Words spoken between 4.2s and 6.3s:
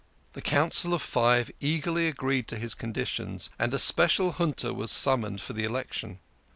junta was summoned for the election.